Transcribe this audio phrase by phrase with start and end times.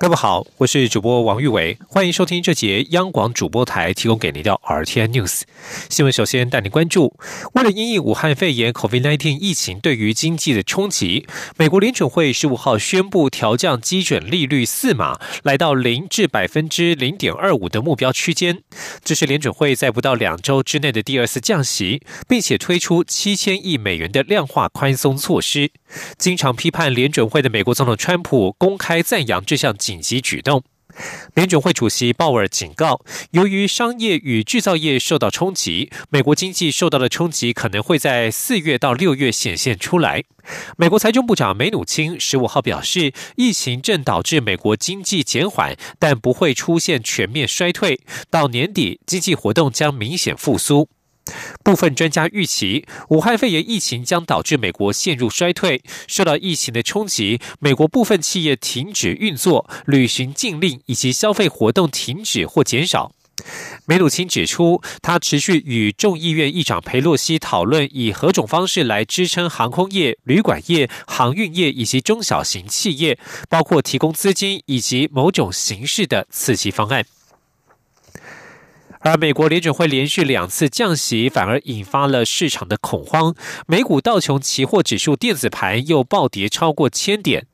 [0.00, 5.42] 各位好，我是主播王玉伟，欢迎收听这节央广主播台提供给您的 RTN News
[5.90, 6.12] 新闻。
[6.12, 7.16] 首先带您关注，
[7.54, 11.26] 为了因应武汉肺炎 COVID-19 疫情对于经济的冲击，
[11.56, 18.62] 美国联准会十五号宣布调降基准利率四码，来到零至百分之零点二五的目标区间。
[19.02, 25.72] 这是联准会在不到两周之内的第二次降息，并且推出七千亿美元的量化宽松措施。
[26.16, 30.62] 经常批判联准会的美国总统川普公开赞扬这项紧急举动。
[31.34, 40.24] 联准会主席鲍尔警告，由于商业与制造业受到冲击，美国经济受到的冲击可能会在四月到六月显现出来。
[40.76, 48.00] 美国财政部长梅努钦十五号表示，疫情正导致美国经济减缓，但不会出现全面衰退。
[48.28, 50.90] 到年底，经济活动将明显复苏。
[51.62, 55.82] 部分专家预期，武汉肺炎疫情将导致美国陷入衰退。
[56.06, 63.12] 受到疫情的冲击，美国部分企业停止运作、旅行禁令以及消费活动停止或减少。
[63.86, 73.16] 梅鲁钦指出，他持续与众议院议长佩洛西讨论，以何种方式来支撑航空业、旅馆业、航运业以及中小型企业，
[73.48, 77.06] 包括提供资金以及某种形式的刺激方案。
[79.00, 83.34] 而美国联准会连续两次降息，反而引发了市场的恐慌。
[83.66, 87.46] 美股道琼期货指数电子盘又暴跌超过千点。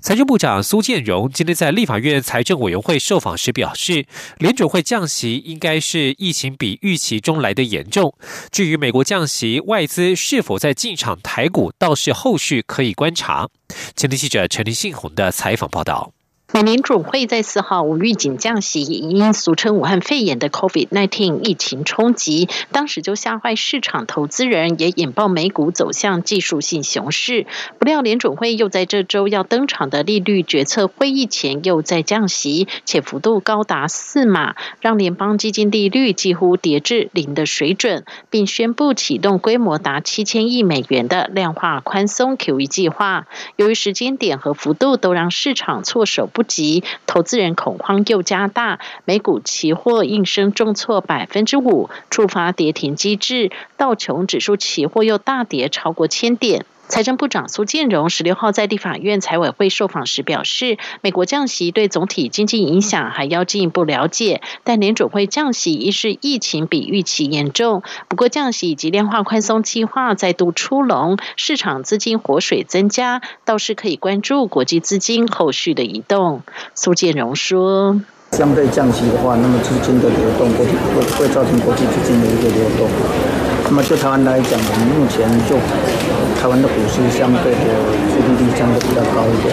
[0.00, 4.06] 财政部长苏建荣今天在立法院财政委员会受访时表示，
[4.38, 8.14] 联准会降息应该是疫情比预期中来的严重。
[8.50, 13.48] 至于美国降息，外资是否在进场台股，倒是后续可以观察。
[13.94, 16.12] 前天记者陈立信宏的采访报道。
[16.52, 27.46] 美联储会在四号无预警降息，因俗称武汉肺炎的 COVID-19 疫情冲击，当时就吓坏市场投资人，也引爆美股走向技术性熊市。
[27.78, 43.28] 不料联准会又在这周要登场的利率决策会议前又在降息，且幅度高达四码，让联邦基金利率几乎跌至零的水准，并宣布启动规模达七千亿美元的量化宽松 QE 计划。
[43.54, 46.39] 由于时间点和幅度都让市场措手不。
[46.40, 56.64] 不及，投资人恐慌又加大，美股期货应声重挫百分之五，触发跌停机制，道琼指数期货又大跌超过千点。
[56.90, 67.84] 财政部长苏建荣十六号在立法院财委会受访时表示，美国降息对总体经济影响还要进一步了解，但联准会降息一是疫情比预期严重。
[68.08, 76.42] 不过降息以及量化宽松计划再度出笼，市场资金活水增加，倒是可以关注国际资金后续的移动。
[76.74, 78.00] 苏建荣说。
[78.32, 82.88] 相对降息的话，那么资金的流动会会会造成国际资金的一个流动。
[83.64, 85.56] 那么就台湾来讲，我们目前就
[86.40, 87.68] 台湾的股市相对的
[88.08, 89.52] 收益率相对比较高一点。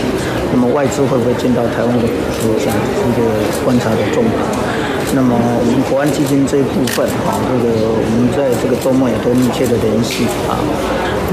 [0.53, 3.27] 那么外资会不会进到台湾的股市，这样一个
[3.65, 4.39] 观察的重点。
[5.13, 10.55] 那么我们国安基金这一部分，啊，这个我们在这个周末也都密切的联系啊。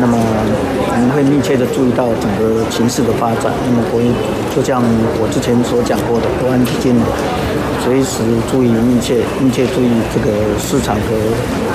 [0.03, 3.55] 那么我们会密切的注意到整个形势的发展。
[3.63, 4.03] 那么国，
[4.51, 4.83] 就像
[5.23, 6.99] 我之前所讲过的，国安基金
[7.87, 11.11] 随时注意密切、密切注意这个市场的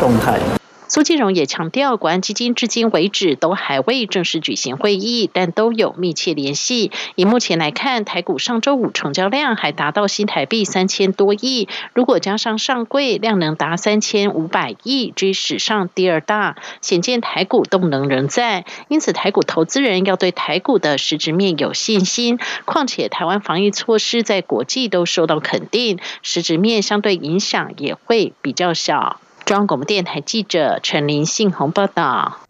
[0.01, 0.58] 动态。
[0.89, 6.91] 苏金荣也强调，国安基金至今为止都还未正式举行会议，但都有密切联系。
[7.13, 18.65] 以目前来看，台股上周五成交量还达到新台币三千多亿，如果加上上柜量能达三千五百亿，居史上第二大，显见台股动能仍在。
[18.87, 22.39] 因此，台股投资人要对台股的实质面有信心。
[22.65, 29.21] 况且，台湾防疫措施在国际都受到肯定，实质面相对影响也会比较小。
[29.49, 32.41] 中央广播电台记者陈林信宏报道：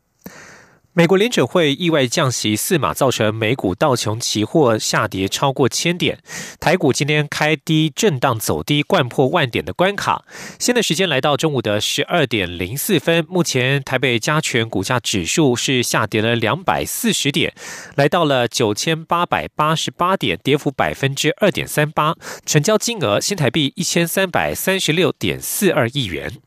[0.92, 6.20] 美国联准会意外降息四码，造成美股道琼期货下跌超过千点，
[6.60, 10.25] 台股今天开低震荡走低，贯破万点的关卡。
[10.60, 17.54] 现在时间来到中午的十二点零四分，目前台北加权股价指数是下跌了两百四十点，
[17.95, 26.42] 来到了九千八百八十八点，跌幅百分之二点三八，成交金额新台币一千三百三十六点四二亿元。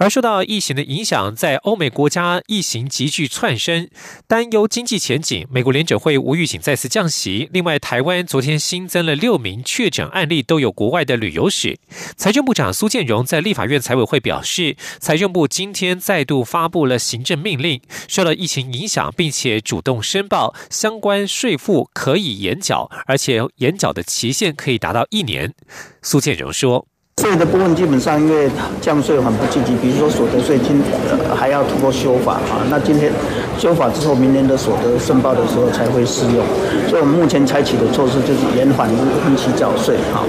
[0.00, 3.86] 而受到疫情的影响，在欧美国家疫情急剧窜升，
[4.26, 5.46] 担忧经济前景。
[5.50, 7.50] 美国联准会无预警再次降息。
[7.52, 11.78] 另外，台湾昨天新增了六名确诊案例，都有国外的旅游史。
[12.16, 25.52] 财政部长苏建荣在立法院财委会表示，财政部今天再度发布了行政命令，受到疫情影响，并且主动申报相关税负可以延缴，而且延缴的期限可以达到一年。
[26.00, 26.89] 苏建荣说。
[27.20, 28.48] 税的部分基本上因为
[28.80, 30.82] 降税很不积极，比如说所得税今
[31.28, 33.12] 呃还要通过修法啊，那今天
[33.58, 36.42] 修法之后，明年的所得申报的时候才会适用，
[36.88, 38.88] 所以我们目前采取的措施就是延缓
[39.22, 40.24] 分期缴税啊。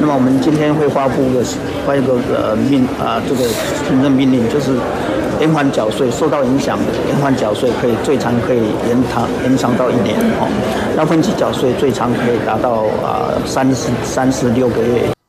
[0.00, 1.44] 那么我们今天会发布一个
[1.86, 3.44] 发一个呃命啊这个
[3.86, 4.72] 行政命令，就是
[5.40, 10.48] 延缓缴税受到影响的延缓缴税可以最长可以延长延长到一年哦，
[10.96, 15.19] 那分期缴税最长可以达到啊三十三十六个月。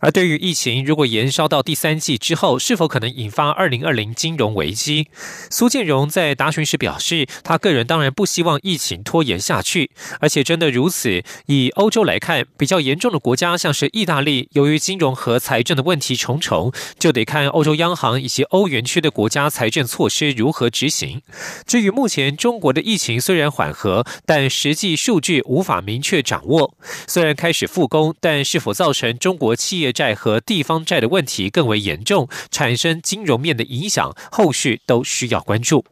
[0.00, 5.08] 而对于疫情如果延烧到第三季之后，是否可能引发二零二零金融危机？
[5.50, 9.90] 苏建荣在答询时表示，他个人当然不希望疫情拖延下去，
[10.20, 11.24] 而且真的如此。
[11.46, 21.22] 以欧洲来看，比较严重的国家像是意大利，由于金融和财政的问题重重，就得看欧洲央行以及欧元区的国家财政措施如何执行。
[21.66, 26.72] 至于目前中国的疫情虽然缓和，但实际数据无法明确掌握。
[27.08, 29.87] 虽然开始复工，但是否造成中国企业？
[29.92, 35.84] 债和地方债的问题更为严重，产生金融面的影响，后续都需要关注。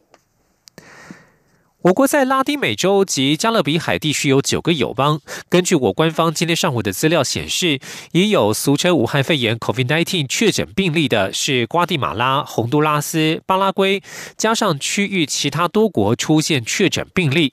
[1.87, 5.21] 我国在拉丁美洲及加勒比海地区有九个友邦。
[5.49, 7.79] 根据我官方今天上午的资料显示，
[8.11, 14.03] 已有俗称武汉肺炎 （COVID-19） 确诊病例的是瓜地马拉、洪都拉斯、巴拉圭，
[14.37, 17.53] 加上区域其他多国出现确诊病例。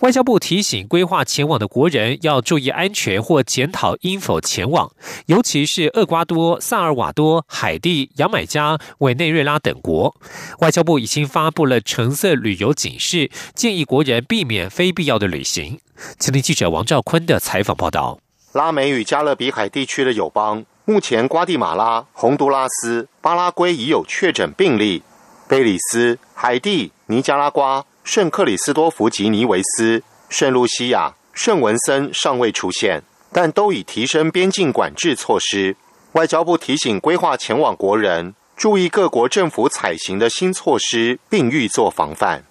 [0.00, 4.90] 外交部提醒规划前往的国人要注意安全或检讨应否前往，
[5.26, 10.16] 尤其是厄瓜多、萨尔瓦多、海地、牙买加、委内瑞拉等国。
[10.58, 13.30] 外交部已经发布了橙色旅游警示。
[13.68, 15.78] 建议国人避免非必要的旅行。
[16.18, 18.18] 吉林记者王兆坤的采访报道：
[18.52, 25.02] 拉美与加勒比海地区的友邦，目前瓜地马拉、洪都拉斯、巴拉圭已有确诊病例；
[25.46, 33.02] 贝里斯、海地、尼加拉瓜、圣克里斯多福及尼维斯、圣露西亚、圣文森尚未出现，
[33.34, 35.76] 但都已提升边境管制措施。
[36.12, 42.42] 外交部提醒规划前往国人注意各国政府采行的新措施，并预做防范。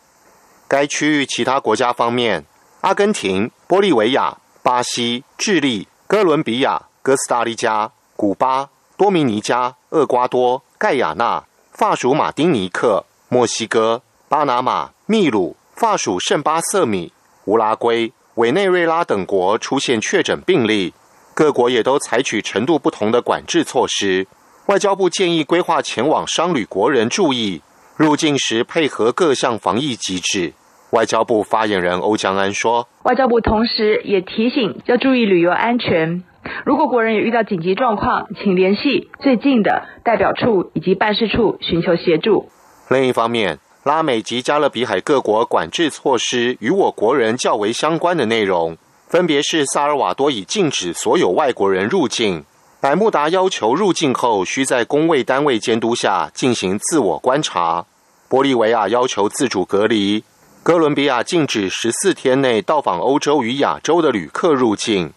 [0.68, 2.46] 该区域其他国家方面，
[2.82, 17.14] 阿根廷、玻利维亚、巴西、智利、哥伦比亚、哥斯达黎加、古巴、多米尼加、厄瓜多、盖亚纳、法属马丁尼克、墨西哥、巴拿马、秘鲁、法属圣巴瑟米、
[17.46, 20.94] 乌拉圭、委内瑞拉等国出现确诊病例，
[21.34, 24.28] 各国也都采取程度不同的管制措施。
[24.66, 27.62] 外交部建议规划前往商旅国人注意。
[27.98, 30.54] 入境时配合各项防疫机制，
[30.92, 36.24] 外交部发言人欧江安说：“外交部同时也提醒要注意旅游安全。
[36.64, 42.52] 如果国人有遇到紧急状况，请联系最近的代表处以及办事处寻求协助。”
[42.92, 48.78] 另一方面，拉美及加勒比海各国管制措施与我国人较为相关的内容，
[49.08, 52.46] 分别是萨尔瓦多已禁止所有外国人入境。
[52.88, 57.86] 百慕达要求入境后需在公卫单位监督下进行自我观察；
[58.30, 60.24] 玻利维亚要求自主隔离；
[60.64, 65.10] 哥伦比亚禁止十四天内到访欧洲与亚洲的旅客入境；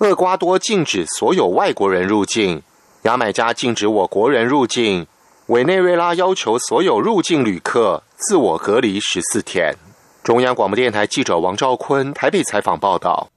[0.00, 2.60] 厄瓜多禁止所有外国人入境；
[3.04, 5.06] 牙买加禁止我国人入境；
[5.46, 9.74] 委内瑞拉要求所有入境旅客自我隔离十四天。
[10.22, 13.30] 中央广播电台记者王兆坤台北采访报道。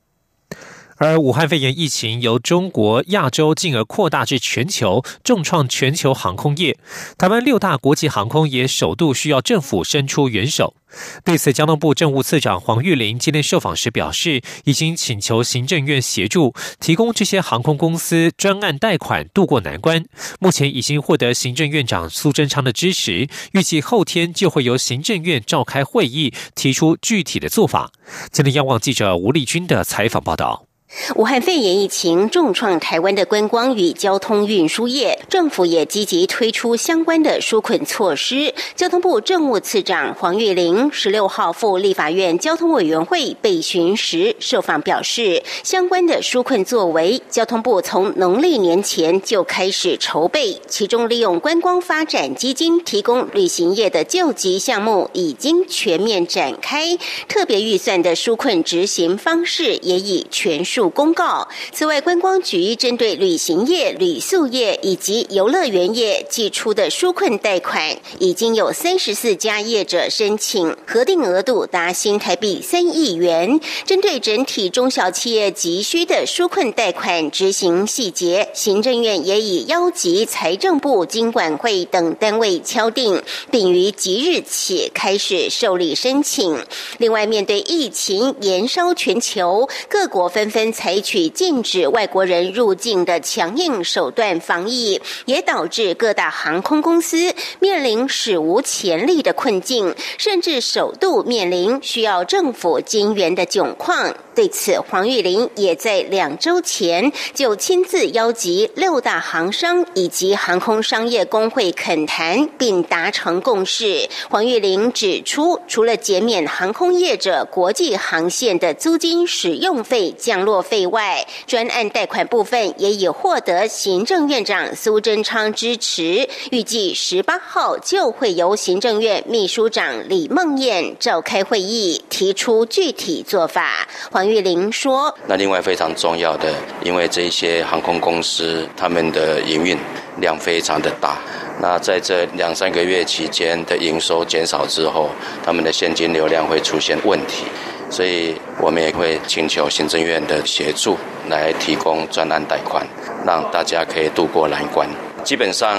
[0.97, 6.77] 而武汉肺炎疫情由中国、亚洲进而扩大至全球，重创全球航空业。
[7.18, 10.75] 台湾六大国际航空也首度需要政府伸出援手。
[11.23, 20.06] 对此，交通部政务次长黄玉玲今天受访时表示，已经请求行政院协助提供这些航空公司专案贷款渡过难关。
[20.39, 27.92] 目前已经获得行政院长苏贞昌的支持，预计后天就会由行政院召开会议，提出具体的做法。
[28.31, 30.67] 今天，央望记者吴丽君的采访报道。
[31.15, 38.53] 武汉肺炎疫情重创台湾的观光与交通运输业，政府也积极推出相关的纾困措施。
[38.73, 60.63] 交通部政务次长黄玉玲十六号赴立法院交通委员会备询时受访表示，相关的纾困作为，交通部从农历年前就开始筹备，其中利用观光发展基金提供旅行业的救急项目已经全面展开，特别预算的纾困执行方式也已全。
[60.77, 61.47] 述公告。
[61.71, 73.59] 此外，观光局针对旅行业、旅宿业以及游乐园业寄出的纾困贷款，已经有三十四家业者申请，核定额度达新台币三亿元。
[73.85, 86.63] 针对整体中小企业急需的纾困贷款执行细节，行政院也已邀集财政部、经管会等单位敲定，并于即日起开始受理申请。
[86.99, 104.16] 另外，面对疫情延烧全球，各国纷纷采取禁止外国人入境的强硬手段防疫，也导致各大航空公司面临史无前例的困境，甚至首度面临需要政府金援的窘况。
[104.37, 114.07] 对此，黄玉玲也在两周前就亲自邀集六大航商以及航空商业工会恳谈，并达成共识。
[114.29, 126.29] 黄玉玲指出，除了减免航空业者国际航线的租金使用费、降落费外，专案贷款部分也已获得行政院长苏贞昌支持。
[126.51, 133.87] 预计十八号就会由行政院秘书长李梦燕召开会议，提出具体做法。
[134.11, 134.26] 黄。
[134.27, 136.53] 玉玲说：“那另外非常重要的，
[136.83, 139.77] 因为这些航空公司他们的营运
[140.17, 141.17] 量非常的大，
[141.61, 145.09] 那在这两三个月期间的营收减少之后，
[145.43, 147.45] 他们的现金流量会出现问题，
[147.89, 150.97] 所以我们也会请求行政院的协助，
[151.29, 152.85] 来提供专案贷款，
[153.25, 154.87] 让大家可以渡过难关。”
[155.27, 155.77] 基本上，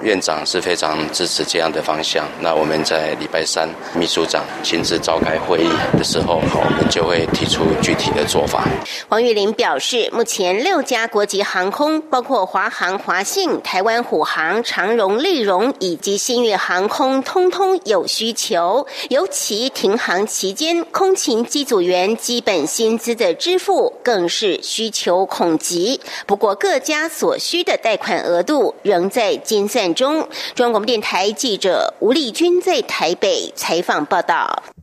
[0.00, 2.26] 院长是非常支持这样的方向。
[2.40, 8.66] 那我们在礼拜三，秘书长亲自召开会议的时候，我们就会提出具体的做法。
[9.06, 18.86] 黄玉玲表示，目前六家国际航空，包括华航、华信、台湾虎航、长荣、丽荣以及新月航空，通通有需求。
[19.10, 26.00] 尤其停航期间，空勤机组员基本薪资的支付更是需求恐急。
[26.24, 28.74] 不过，各家所需的贷款额度。
[28.86, 30.20] 仍在精算中。
[30.54, 34.75] 中央广播电台记者吴丽君在台北采访报道。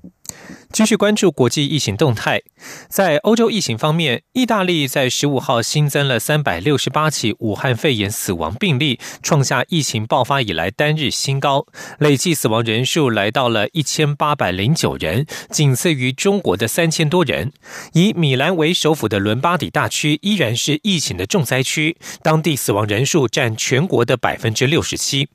[0.73, 2.41] 继续关注国际疫情动态，
[2.89, 11.67] 在欧洲疫情方面，意大利在十五号新增了三百六十八起武汉肺炎死亡病例，创下疫情爆发以来单日新高，
[11.99, 17.53] 累计死亡人数来到了一千八百零九人，仅次于中国的三千多人。
[17.93, 25.27] 以米兰为首府的伦巴底大区依然是疫情的重灾区，当地死亡人数占全国的百分之六十七。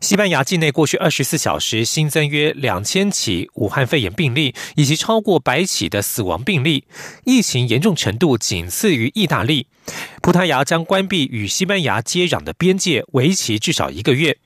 [0.00, 6.84] 西班牙境内过去二十四小时新增约两千起武汉肺炎病例，以及超过百起的死亡病例，
[7.24, 9.66] 疫情严重程度仅次于意大利。
[10.22, 14.38] 葡萄牙将关闭与西班牙接壤的边界，为期至少一个月。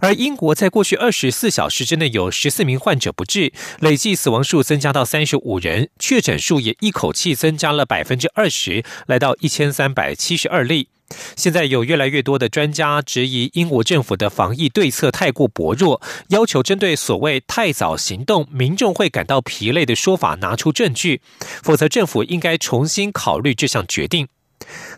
[0.00, 10.88] 而英国在过去二十四小时之内有十四名患者不治，累计死亡数增加到三十五人，确诊数也一口气增加了百分之二十，来到一千三百七十二例。
[11.36, 21.20] 现在有越来越多的专家质疑英国政府的防疫对策太过薄弱，要求针对所谓太早行动，民众会感到疲累的说法拿出证据，
[21.62, 24.28] 否则政府应该重新考虑这项决定。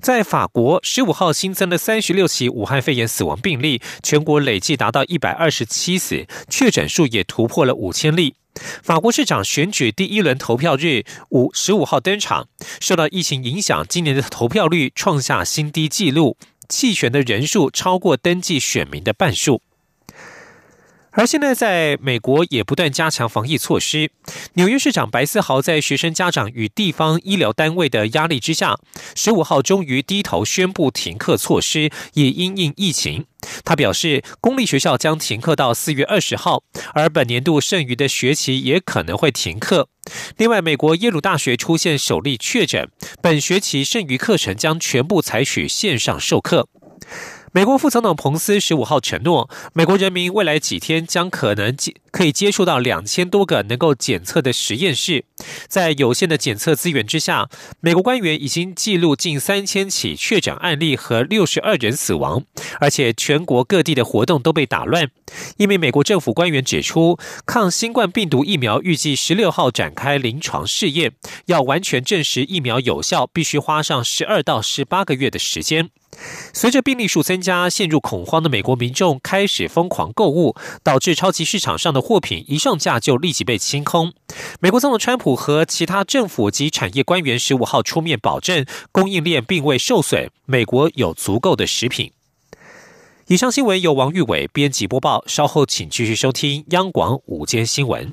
[0.00, 8.34] 在法国，十五号新增了三十六起武汉肺炎死亡病例，全国累计达到一百二十七死，确诊数也突破了五千例。
[8.82, 12.48] 法国市长选举第一轮投票日五十五号登场，
[12.80, 16.36] 受到疫情影响，今年的投票率创下新低纪录，
[16.68, 19.62] 弃权的人数超过登记选民的半数。
[21.14, 24.10] 而现在，在美国也不断加强防疫措施。
[24.54, 28.78] 纽约市长白思豪在学生家长与地方医疗单位的压力之下，
[29.14, 33.26] 十五号终于低头宣布停课措施，以因应疫情。
[33.62, 36.62] 他表示，公立学校将停课到四月二十号，
[36.94, 39.88] 而本年度剩余的学期也可能会停课。
[40.38, 42.88] 另外，美国耶鲁大学出现首例确诊，
[43.20, 46.68] 本学期剩余课程将全部采取线上授课。
[47.54, 55.26] 美国副总统彭斯十五号承诺，美国人民未来几天将可能接可以接触到两千多个能够检测的实验室。
[55.68, 62.42] 在有限的检测资源之下，美国官员已经记录近三千起确诊案例和六十二人死亡，
[62.80, 65.10] 而且全国各地的活动都被打乱。
[65.58, 71.12] 一名美国政府官员指出，抗新冠病毒疫苗预计十六号展开临床试验，
[71.44, 75.90] 要完全证实疫苗有效，必须花上十二到十八个月的时间。
[76.52, 84.12] 随着病例数增加，陷入恐慌的美国民众开始疯狂购物，导致超级市场上的货品一上架就立即被清空。
[84.60, 92.12] 美国总统川普和其他政府及产业官员十五号出面保证，供应链并未受损，美国有足够的食品。
[93.28, 98.12] 以上新闻由王玉伟编辑播报，稍后请继续收听央广午间新闻。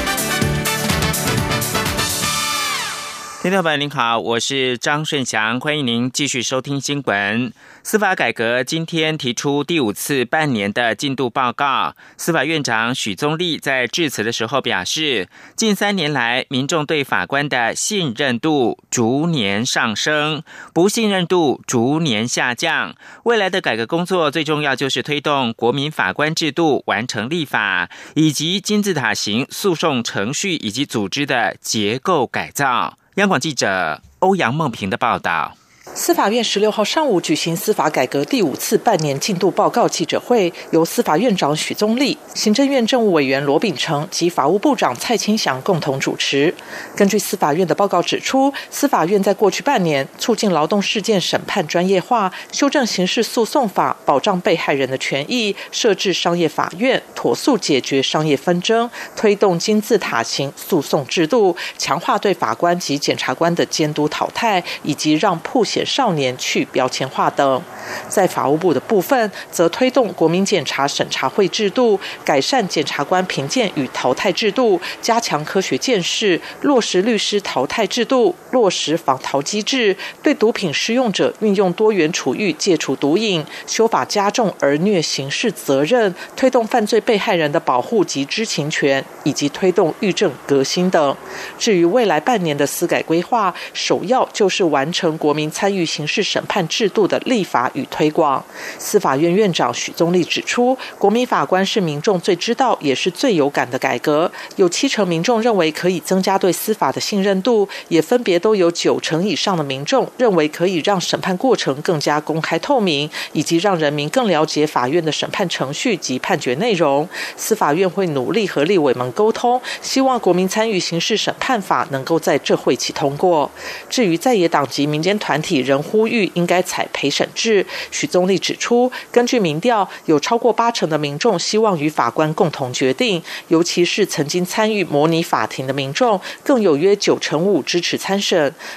[3.41, 7.51] 听众朋友您好，我是张顺祥，欢迎您继续收听新闻。
[7.81, 11.95] 司法改革今天提出第五次半年的进度报告。
[12.17, 22.95] 司法院长许宗力在致辞的时候表示，近三年来，民众对法官的信任度逐年上升，不信任度逐年下降。
[23.23, 32.99] 未来的改革工作最重要就是推动国民法官制度完成立法，以及金字塔型诉讼程序以及组织的结构改造。
[33.15, 35.57] 央广记者欧阳梦平的报道。
[35.93, 46.53] 司法院十六号上午举行司法改革第五次半年进度报告记者会，由司法院长许宗力、行政院政务委员罗秉成及法务部长蔡清祥共同主持。
[46.95, 67.61] 根据司法院的报告指出，司法院在过去半年促进劳动事件审判专业化，修正刑事诉讼法，保障被害人的权益，设置商业法院，妥速解决商业纷争，推动金字塔型诉讼制度，强化对法官及检察官的监督淘汰，以及让破少年去标签化等，
[68.07, 91.15] 在法务部的部分，则推动国民检察审查会制度，改善检察官评鉴与淘汰制度，加强科学建设，落实律师淘汰制度，落实防逃机制，对毒品使用者运用多元处遇，戒除毒瘾，修法加重儿虐刑事责任，推动犯罪被害人的保护及知情权，以及推动狱政革新等。
[91.59, 95.41] 至于未来半年的司改规划，首要就是完成国民。
[95.51, 98.43] 参与刑事审判制度的立法与推广，
[98.79, 104.31] 司法院院长许宗力指出，国民法官是民众最知道也是最有感的改革。
[104.55, 117.07] 有七成民众认为可以增加对司法的信任度，也分别都有九成以上的民众认为可以让审判过程更加公开透明，以及让人民更了解法院的审判程序及判决内容。
[117.37, 123.49] 司法院会努力和立委们沟通，希望国民参与刑事审判法能够在这会期通过。
[123.89, 127.65] 至于在野党及民间团体，仍呼吁应该采陪审制。
[127.91, 138.19] 许宗力指出，根据民调，有超过八成的民众希望与法官共同决定，尤其是曾经参与模拟法庭的民众，更有约九成五支持参。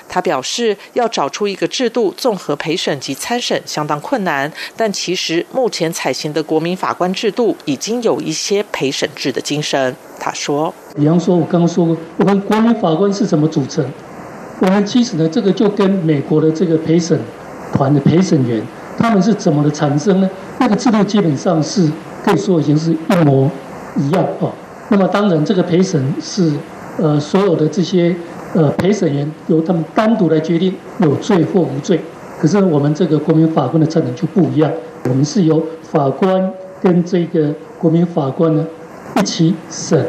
[0.08, 9.94] 他表示，要找出一个制度综合陪审及参审相当困难，但其实目前采行的国民法官制度已经有一些陪审制的精神。
[10.18, 13.84] 他说：“比方说，我刚刚说过，我们国民法官是怎么组成？”
[14.60, 17.18] 我们其实呢，这个就跟美国的这个陪审
[17.72, 18.64] 团的陪审员，
[18.96, 20.30] 他们是怎么的产生呢？
[20.60, 21.90] 那个制度基本上是
[22.24, 23.50] 可以说已经是一模
[23.96, 24.52] 一样哦。
[24.90, 26.52] 那么当然，这个陪审是
[26.98, 28.14] 呃所有的这些
[28.54, 32.00] 呃陪审员由他们单独来决定有罪或无罪。
[32.40, 34.70] 可是我们这个国民法官的职能就不一样，
[35.04, 38.66] 我们是由法官跟这个国民法官呢
[39.16, 40.04] 一起审、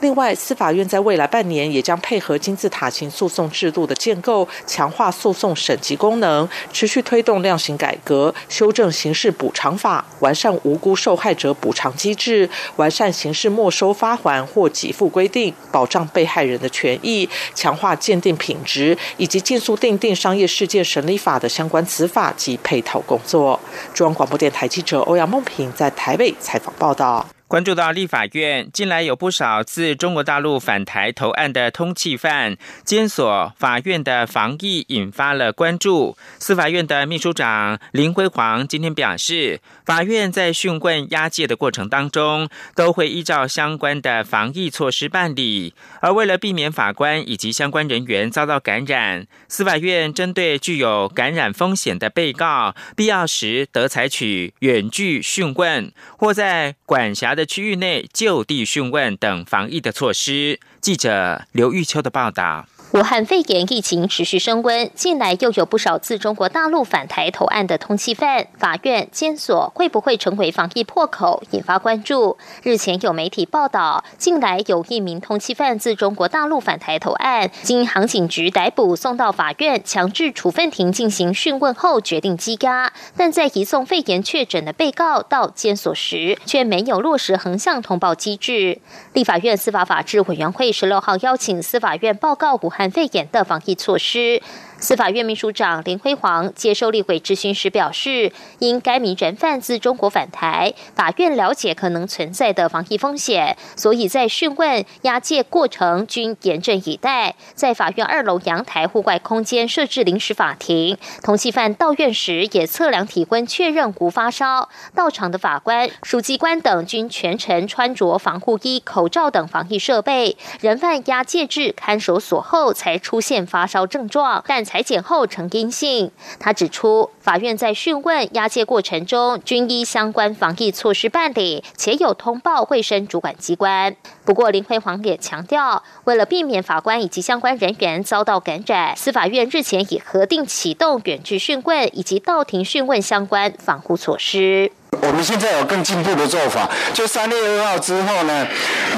[0.00, 23.58] 另外，司法院在未来半年也将配合金字塔型诉讼制度的建构，强化诉讼审级功能，持续推动量刑改革，修正刑事补偿法，完善无辜受害者补偿机制，完善刑事没收发还或给付规定，保障被害人的权益，强化鉴定品质，以及尽速订定商业事件审理法的相关执法及配套工作。
[23.92, 27.26] 中央广播电台记者欧阳梦平在台北采访报道。
[27.48, 36.14] 关注到立法院，近来有不少自中国大陆返台投案的通缉犯，监所、法院的防疫引发了关注。
[36.38, 45.72] 司法院的秘书长林辉煌今天表示，法院在讯问押解的过程当中，都会依照相关的防疫措施办理。
[46.02, 57.37] 而为了避免法官以及相关人员遭到感染，司法院针对具有感染风险的被告，必要时得采取远距讯问，或在管辖。
[57.38, 60.58] 的区域内就地讯问等防疫的措施。
[60.80, 62.66] 记者刘玉秋的报道。
[62.98, 72.36] 武汉肺炎疫情持续升温，近来又有不少自中国大陆返台投案的通缉犯，法院、监所会不会成为防疫破口，引发关注。
[72.64, 82.92] 日前有媒体报道，近来有一名通缉犯自中国大陆返台投案，经航警局逮捕，送到法院强制处分庭进行讯问后，决定羁押。
[83.16, 88.80] 但在移送肺炎确诊的被告到监所时，却没有落实横向通报机制。
[89.12, 92.87] 立法院司法法制委员会十六号邀请司法院报告武汉。
[92.90, 94.42] 肺炎的防疫措施。
[94.80, 107.34] 司法院秘书长林辉煌接受立委质询时表示，因该名人犯自中国返台，法院了解可能存在的防疫风险，所以在讯问、押解过程均严阵以待。
[107.54, 114.68] 在法院二楼阳台户外空间设置临时法庭，同缉犯到院时也测量体温，确认无发烧。
[114.94, 120.36] 到场的法官、书记官等均全程穿着防护衣、口罩等防疫设备。
[120.60, 126.12] 人犯押解至看守所后才出现发烧症状，但裁检后呈阴性。
[126.38, 133.96] 他指出，法院在讯问、押解过程中均依相关防疫措施办理，且有通报卫生主管机关。
[134.28, 144.70] 不过，林辉煌也强调，为了避免法官以及相关人员遭到感染，司法院日前已核定启动远距讯问以及到庭讯问相关防护措施。
[145.02, 148.46] 我们现在有更进步的做法，就三月二号之后呢，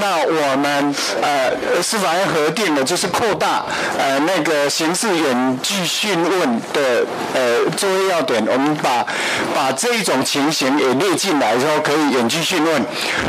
[0.00, 3.64] 那我们呃司法院核定的就是扩大
[3.98, 9.04] 呃那个刑事远距讯问的呃作业要点，我们把
[9.52, 12.82] 把这一种情形也列进来之后，可以远距讯问，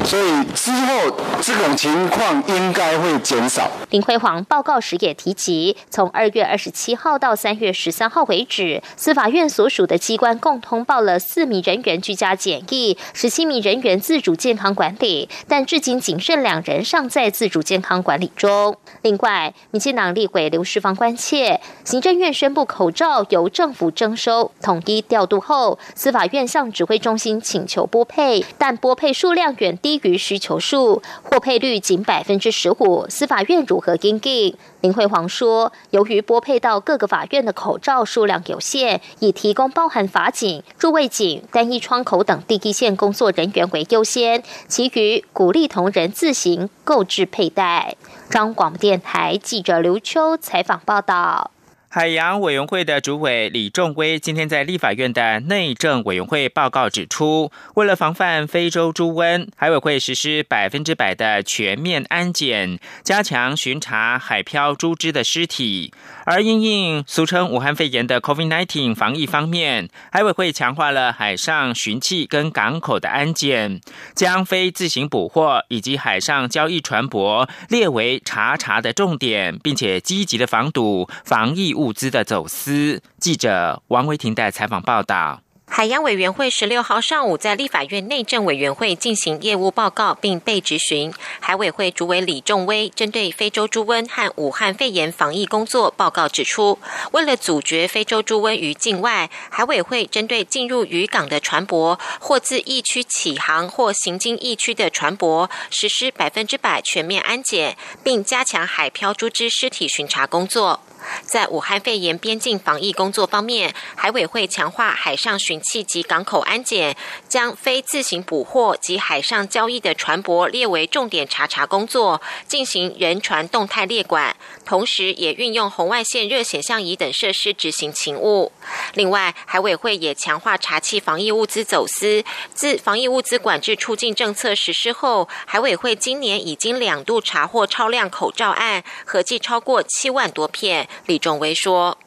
[0.05, 3.69] 所以之后这种情情况应该会减少。
[3.89, 12.51] 林辉煌报告时也提及，从二月二十七号到三月十三号为止，司法院所属的机关共通报了四名人员居家检。
[12.51, 18.75] 检疫十七名人员自主健康管理，但至今仅剩两人尚在自主健康管理中。
[19.03, 34.55] 另外，民进党立委刘世芳关切，行政院宣布口罩由政府征收，统一调度后，司法院向指挥中心请求拨配，但拨配数量远低于需求数，获配率仅百分之十五，司法院如何应定？
[34.79, 47.95] 林慧煌说：“由于拨配到各个法院的口罩数量有限，以提供包含法警、驻卫警、单一窗口等第一线工作人员为优先，其余鼓励同仁自行购置佩戴。”
[48.31, 51.51] 张广电台记者刘秋采访报道。
[51.93, 65.93] 海洋委员会的主委李仲威今天在立法院的内政委员会报告指出，为了防范非洲猪瘟，海委会实施百分之百的全面安检，加强巡查海漂猪只的尸体。
[66.23, 73.81] 而因应俗称武汉肺炎的 COVID-19 防疫方面，海委会强化了海上巡气跟港口的安检，
[74.15, 81.75] 将非自行捕获以及海上交易船舶列为查查的重点，并且积极的防堵防疫。
[81.81, 83.01] 物资的走私。
[83.19, 85.41] 记者王维婷的采访报道。
[85.73, 91.13] 海洋委员会十六号上午在立法院内政委员会进行业务报告，并被质询。
[91.39, 96.77] 海委会主委李仲威针对非洲猪瘟和武汉肺炎防疫工作报告指出，
[97.13, 110.81] 为了阻绝非洲猪瘟于境外，海委会针对进入渔港的船舶或自疫区起航或行经疫区的船舶，实施百分之百全面安检，并加强海漂猪只尸体巡查工作。
[111.25, 116.95] 在武汉肺炎边境防疫工作方面，海委会强化海上巡气及港口安检，
[117.27, 124.35] 将非自行捕获及海上交易的船舶列为重点查查工作，进行人船动态列管，
[124.65, 128.51] 同时也运用红外线热显像仪等设施执行勤务。
[128.93, 132.23] 另外，海委会也强化查缉防疫物资走私。
[132.53, 140.87] 自防疫物资管制促进政策实施后，海委会今年已经两度查获超量口罩案，合计超过七万多片。
[141.07, 141.97] 李仲威说：“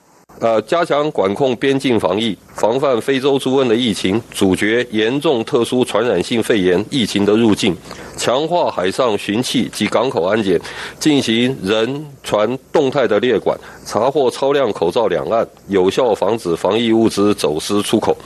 [0.41, 7.77] 呃，加强管控边境防疫，防范非洲猪瘟的疫情，阻绝严重特殊传染性肺炎疫情的入境，
[8.17, 10.61] 强化海上巡气及港口安检，
[10.99, 18.17] 进行人船动态的列管，查获超量口罩两岸，有效防止防疫物资走私出口。”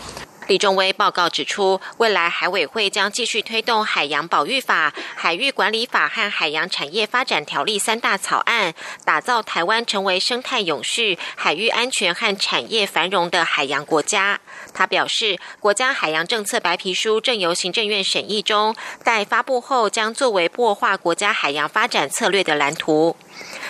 [0.49, 8.73] 李仲威报告指出，未来海委会将继续推动《海洋保育法》《海域管理法》和《海洋产业发展条例》三大草案，
[9.05, 14.41] 打造台湾成为生态永续、海域安全和产业繁荣的海洋国家。
[14.73, 23.15] 他表示，国家海洋政策白皮书正由行政院审议中，待发布后将作为擘画国家海洋发展策略的蓝图。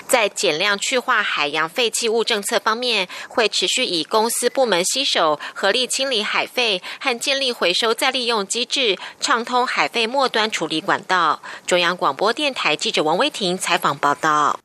[0.09, 11.41] 在减量去化海洋废弃物政策方面，会持续以公司部门携手，合力清理海废和建立回收再利用机制，畅通海废末端处理管道。
[11.67, 14.59] 中央广播电台记者王威婷采访报道。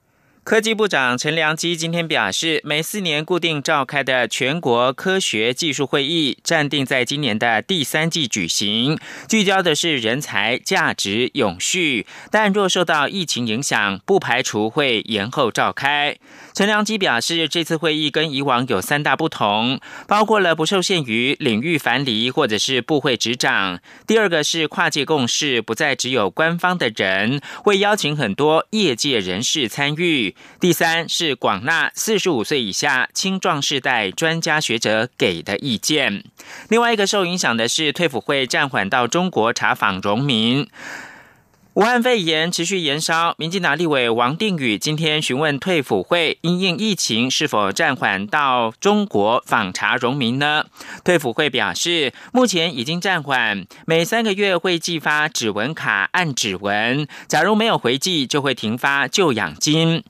[0.43, 12.06] 科技部长陈良基今天表示，每四年固定召开的全国科学技术会议暂定在今年的第三季举行，聚焦的是人才、价值、永续。
[12.29, 16.17] 但若受到疫情影响，不排除会延后召开。
[16.53, 30.35] 陈良基表示，这次会议跟以往有三大不同，包括了不受限于领域樊篱或者是部会执掌；第二个是跨界共事，不再只有官方的人，会邀请很多业界人士参与。
[30.59, 36.23] 第三是广纳四十五岁以下青壮世代专家学者给的意见。
[36.69, 40.67] 另外一个受影响的是退辅会暂缓到中国查访荣民。
[41.75, 50.65] 武汉肺炎持续延烧，民进党立委王定宇今天询问退辅会，因应疫情是否暂缓到中国访查荣民呢？
[51.03, 60.03] 退辅会表示，目前已经暂缓，每三个月会寄发指纹卡按指纹，假如没有回寄，就会停发救养金。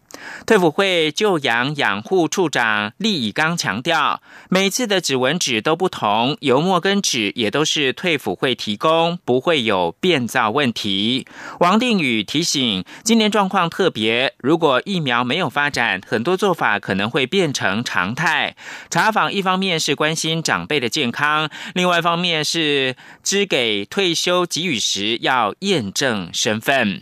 [0.45, 11.25] 退辅会救养养护处长厉以刚强调，每次的指纹纸都不同，油墨跟纸也都是退辅会提供，不会有变造问题。
[11.59, 18.55] 王定宇提醒，今年状况特别，如果疫苗没有发展，很多做法可能会变成常态。
[18.89, 27.01] 查访一方面是关心长辈的健康，另外一方面是支给退休给予时要验证身份。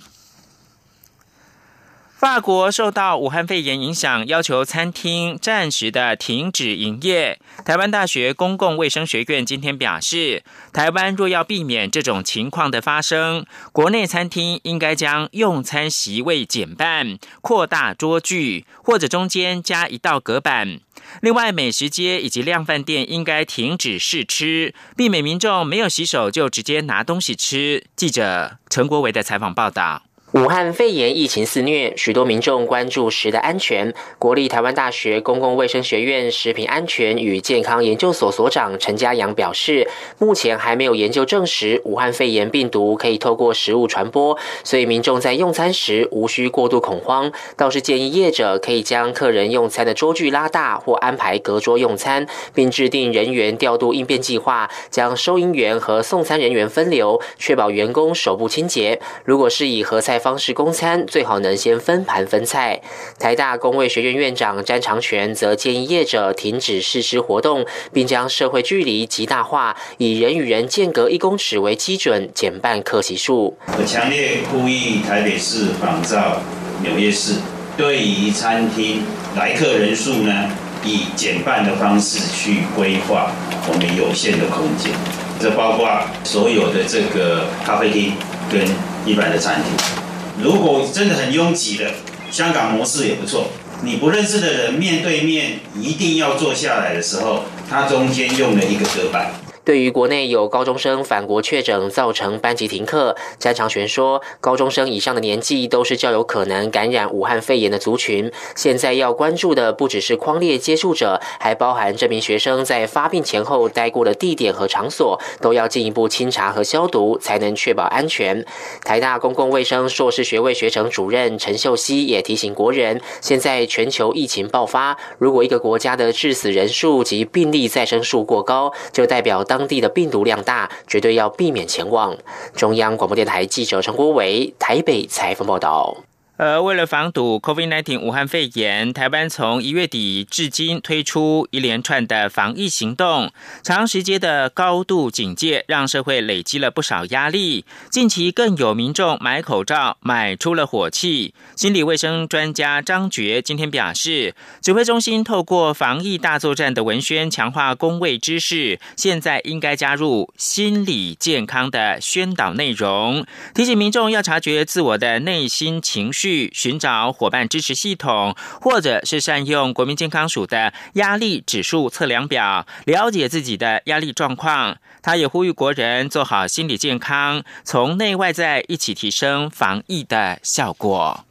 [2.22, 7.40] 法国受到武汉肺炎影响，要求餐厅暂时的停止营业。
[7.66, 20.80] 台湾大学公共卫生学院今天表示，台湾若要避免这种情况的发生，国内餐厅应该将用餐席位减半，扩大桌距，或者中间加一道隔板。
[21.22, 27.84] 另外，美食街以及量饭店应该停止试吃，避免民众没有洗手就直接拿东西吃。
[27.96, 30.04] 记者陈国维的采访报道。
[30.34, 33.94] 武汉肺炎疫情肆虐，许多民众关注食的安全。
[34.18, 39.86] 国立台湾大学公共卫生学院食品安全与健康研究所所长陈家阳表示，
[40.20, 47.30] 目前还没有研究证实武汉肺炎病毒可以透过食物传播，所以民众在用餐时无需过度恐慌。
[47.58, 58.98] 倒是建议业者可以将客人用餐的桌距拉大，或安排隔桌用餐，并制定人员调度应变计划，将收银员和送餐人员分流，确保员工手部清洁。
[59.26, 60.21] 如果是以合菜。
[60.22, 62.80] 方式供餐最好能先分盘分菜。
[63.20, 73.58] 台大工卫学院院长詹长全则建议业者停止试吃活动，并将社会距离极大化，以人与人间隔一公尺为基准，减半客席数。
[73.78, 76.42] 我强烈呼吁台北市仿照
[76.84, 77.36] 纽约市，
[77.76, 79.02] 对于餐厅
[79.36, 80.50] 来客人数呢，
[80.86, 83.32] 以减半的方式去规划
[83.68, 84.92] 我们有限的空间。
[85.40, 85.90] 这包括
[86.24, 88.14] 所有的这个咖啡厅
[88.52, 88.62] 跟
[89.06, 90.11] 一般的餐厅。
[90.40, 91.92] 如果真的很拥挤的，
[92.32, 93.48] 香港模式也不错。
[93.84, 99.32] 你不认识的人面对面一定要坐下来的时候，他中间用了一个隔板。
[99.64, 108.32] 对于国内有高中生返国确诊造成班级停课，詹长全说，高中生以上的年纪都是较有可能感染武汉肺炎的族群。
[108.56, 118.44] 现在要关注的不只是框列接触者，还包含这名学生在发病前后待过的地点和场所，都要进一步清查和消毒，才能确保安全。
[118.84, 132.16] 台大公共卫生硕士学位学程主任陈秀熙也提醒国人，现在全球疫情爆发，如果一个国家的致死人数及病例再生数过高，就代表当地的病毒量大，绝对要避免前往。
[132.56, 135.98] 中央广播电台记者陈国伟台北采访报道。
[136.42, 147.64] 而为了防堵 COVID-19 武汉肺炎，台湾从一月底至今推出一连串的防疫行动，长时间的高度警戒让社会累积了不少压力。
[147.92, 151.36] 近期更有民众买口罩买出了火气。
[151.56, 166.31] 心理卫生专家张觉今天表示，指挥中心透过防疫大作战的文宣强化公卫知识，现在应该加入心理健康的宣导内容，提醒民众要察觉自我的内心情绪。
[166.32, 174.78] 去寻找伙伴支持系统，或者是善用国民健康署的压力指数测量表，了解自己的压力状况。
[175.02, 181.26] 他也呼吁国人做好心理健康，从内外在一起提升防疫的效果。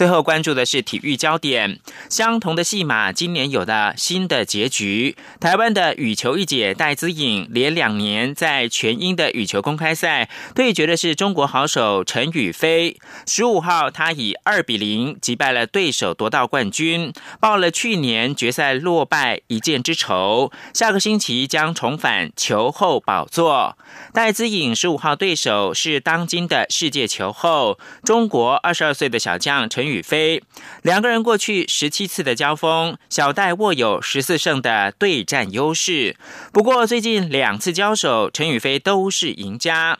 [0.00, 5.14] 最后关注的是体育焦点，相同的戏码，今年有了新的结局。
[5.38, 12.96] 台湾的羽球一姐戴资颖连两年在全英的羽球公开赛对决的是中国好手陈雨菲。
[13.26, 20.50] 十五号，她以二比零击败了对手，夺到冠军，报了去年决赛落败一箭之仇。
[20.72, 23.76] 下个星期将重返球后宝座。
[24.14, 29.89] 戴资颖十五号对手是当今的世界球后，中国二十二岁的小将陈。
[29.90, 30.42] 宇飞。
[30.82, 36.16] 两个人过去十七次的交锋，小戴握有十四胜的对战优势。
[36.52, 39.98] 不过最近两次交手，陈宇飞都是赢家。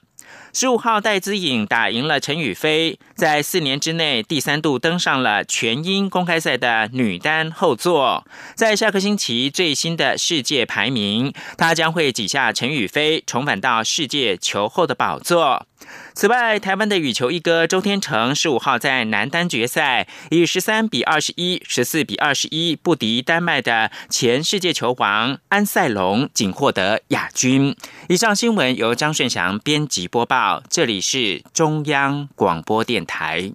[0.53, 8.27] 十五号戴资颖打赢了陈宇飞，在四年之内第三度登上了全英公开赛的女单后座。
[8.57, 15.67] 在下个星期最新的世界排名，她将会挤下陈宇飞，重返到世界球后的宝座。
[16.15, 27.75] 此外，台湾的羽球一哥周天成十五号在男单决赛以十三比二十一、十四比二十一不敌丹麦的前世界球王安塞龙，仅获得亚军。
[28.09, 33.53] 以上新闻由张顺祥编辑播报，这里是中央广播电台。